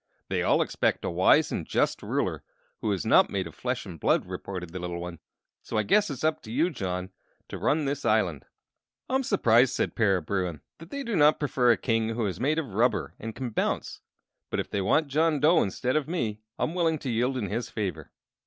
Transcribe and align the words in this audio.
"They 0.29 0.41
all 0.41 0.63
expect 0.63 1.05
a 1.05 1.11
wise 1.11 1.51
and 1.51 1.63
just 1.63 2.01
ruler, 2.01 2.41
who 2.79 2.91
is 2.91 3.05
not 3.05 3.29
made 3.29 3.45
of 3.45 3.53
flesh 3.53 3.85
and 3.85 3.99
blood," 3.99 4.25
reported 4.25 4.71
the 4.71 4.79
little 4.79 4.99
one; 4.99 5.19
"so 5.61 5.77
I 5.77 5.83
guess 5.83 6.09
it's 6.09 6.23
up 6.23 6.41
to 6.41 6.51
you, 6.51 6.71
John, 6.71 7.11
to 7.49 7.59
run 7.59 7.85
this 7.85 8.03
island." 8.03 8.47
"I'm 9.09 9.21
surprised," 9.21 9.75
said 9.75 9.95
Para 9.95 10.23
Bruin, 10.23 10.61
"that 10.79 10.89
they 10.89 11.03
do 11.03 11.15
not 11.15 11.39
prefer 11.39 11.71
a 11.71 11.77
king 11.77 12.09
who 12.09 12.25
is 12.25 12.39
made 12.39 12.57
of 12.57 12.65
pure 12.65 12.77
rubber 12.77 13.13
and 13.19 13.35
can 13.35 13.51
bounce. 13.51 14.01
But 14.49 14.59
if 14.59 14.71
they 14.71 14.81
want 14.81 15.07
John 15.07 15.39
Dough 15.39 15.61
instead 15.61 15.95
of 15.95 16.09
me 16.09 16.41
I'm 16.57 16.73
willing 16.73 16.97
to 16.97 17.11
yield 17.11 17.37
in 17.37 17.49
his 17.49 17.69
favor." 17.69 18.11